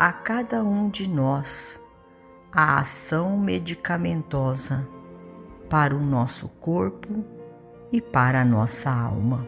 [0.00, 1.84] a cada um de nós
[2.50, 4.88] a ação medicamentosa
[5.68, 7.22] para o nosso corpo
[7.92, 9.46] e para a nossa alma.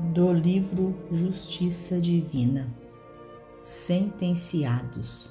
[0.00, 2.66] Do livro Justiça Divina
[3.62, 5.30] Sentenciados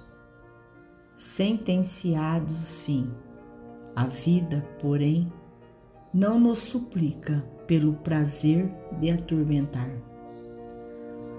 [1.14, 3.14] Sentenciados, sim,
[3.94, 5.32] a vida, porém,
[6.14, 10.13] não nos suplica pelo prazer de atormentar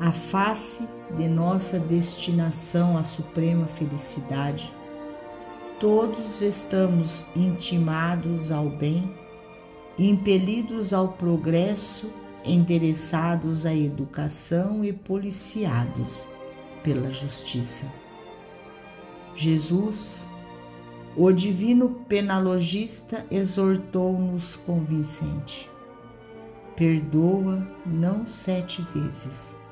[0.05, 4.71] a face de nossa destinação à suprema felicidade,
[5.81, 9.17] todos estamos intimados ao bem,
[9.99, 12.13] impelidos ao progresso,
[12.45, 16.29] endereçados à educação e policiados
[16.83, 17.91] pela justiça.
[19.35, 20.29] Jesus,
[21.17, 25.71] o divino penalogista, exortou-nos convincente:
[26.77, 29.64] perdoa não sete vezes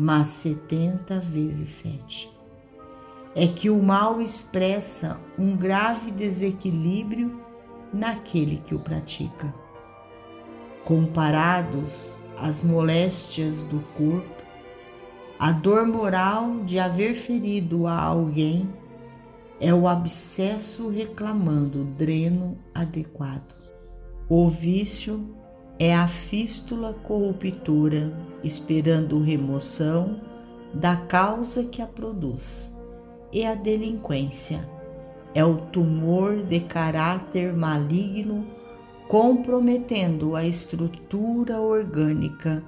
[0.00, 2.30] mas setenta vezes sete.
[3.34, 7.40] É que o mal expressa um grave desequilíbrio
[7.92, 9.52] naquele que o pratica.
[10.84, 14.44] Comparados às moléstias do corpo,
[15.36, 18.72] a dor moral de haver ferido a alguém
[19.60, 23.52] é o abscesso reclamando dreno adequado.
[24.28, 25.28] O vício
[25.78, 28.12] é a fístula corruptora
[28.42, 30.20] esperando remoção
[30.74, 32.74] da causa que a produz,
[33.32, 34.68] e a delinquência
[35.34, 38.46] é o tumor de caráter maligno
[39.06, 42.62] comprometendo a estrutura orgânica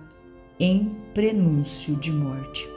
[0.58, 2.68] em prenúncio de morte.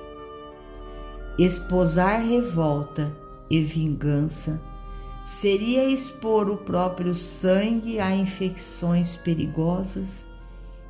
[1.38, 3.16] Esposar revolta
[3.50, 4.62] e vingança
[5.23, 10.25] seria expor o próprio sangue a infecções perigosas,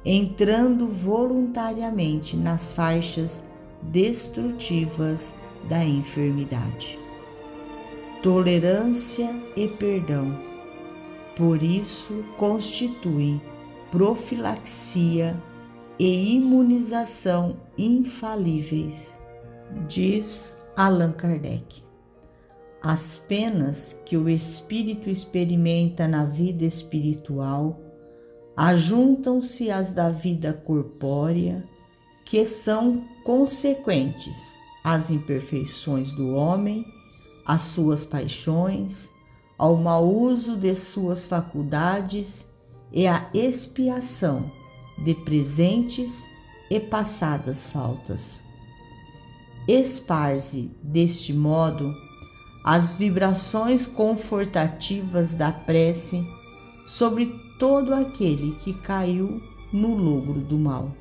[0.04, 3.44] entrando voluntariamente nas faixas
[3.82, 5.36] destrutivas
[5.70, 6.98] da enfermidade.
[8.24, 10.38] Tolerância e perdão,
[11.36, 13.42] por isso, constituem
[13.92, 15.42] profilaxia
[16.00, 19.14] e imunização infalíveis,
[19.88, 21.83] diz Allan Kardec.
[22.84, 27.80] As penas que o espírito experimenta na vida espiritual
[28.58, 31.64] ajuntam-se às da vida corpórea,
[32.26, 36.86] que são consequentes às imperfeições do homem,
[37.46, 39.10] às suas paixões,
[39.58, 42.48] ao mau uso de suas faculdades
[42.92, 44.52] e à expiação
[45.06, 46.28] de presentes
[46.70, 48.42] e passadas faltas.
[49.70, 52.03] Esparze, deste modo,
[52.64, 56.26] as vibrações confortativas da prece
[56.86, 57.26] sobre
[57.60, 59.42] todo aquele que caiu
[59.72, 60.92] no logro do mal.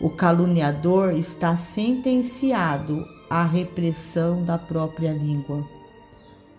[0.00, 5.66] O caluniador está sentenciado à repressão da própria língua.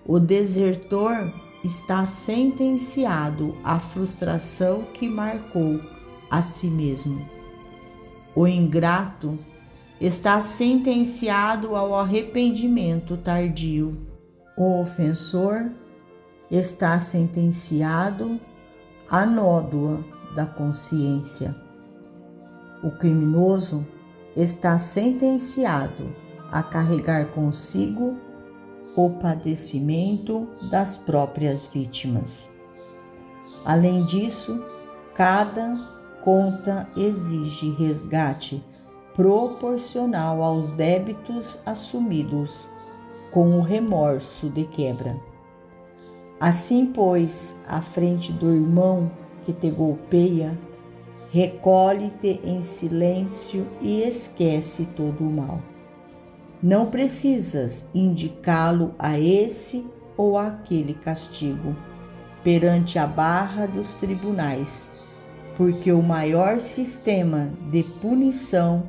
[0.06, 1.32] O desertor
[1.64, 5.80] está sentenciado à frustração que marcou
[6.30, 7.28] a si mesmo.
[8.36, 9.38] O ingrato
[10.00, 13.98] está sentenciado ao arrependimento tardio.
[14.56, 15.72] O ofensor
[16.50, 18.40] está sentenciado
[19.10, 20.04] à nódoa
[20.36, 21.56] da consciência.
[22.84, 23.86] O criminoso
[24.36, 26.16] está sentenciado
[26.52, 28.18] a carregar consigo
[28.96, 32.50] o padecimento das próprias vítimas.
[33.66, 34.64] Além disso,
[35.14, 35.76] cada
[36.22, 38.64] conta exige resgate
[39.18, 42.70] proporcional aos débitos assumidos
[43.32, 45.20] com o remorso de quebra.
[46.40, 49.12] Assim, pois, à frente do irmão
[49.44, 50.56] que te golpeia,
[51.32, 55.64] recolhe-te em silêncio e esquece todo o mal.
[56.62, 61.76] Não precisas indicá-lo a esse ou àquele castigo
[62.44, 64.92] perante a barra dos tribunais,
[65.56, 68.84] porque o maior sistema de punição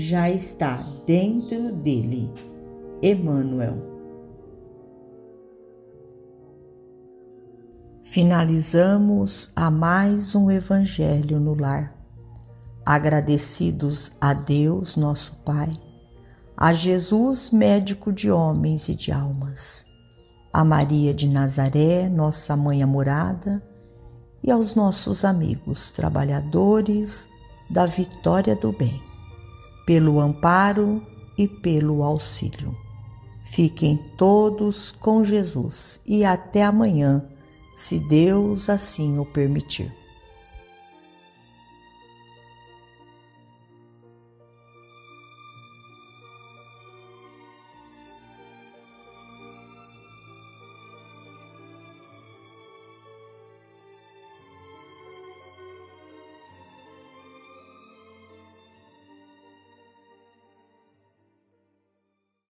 [0.00, 2.32] já está dentro dele.
[3.02, 3.76] Emmanuel.
[8.02, 11.94] Finalizamos a mais um Evangelho no lar.
[12.86, 15.70] Agradecidos a Deus, nosso Pai,
[16.56, 19.86] a Jesus, médico de homens e de almas,
[20.52, 23.62] a Maria de Nazaré, nossa mãe amorada,
[24.42, 27.28] e aos nossos amigos trabalhadores
[27.70, 29.09] da vitória do bem,
[29.86, 31.04] pelo amparo
[31.36, 32.76] e pelo auxílio.
[33.42, 37.26] Fiquem todos com Jesus e até amanhã,
[37.74, 39.99] se Deus assim o permitir.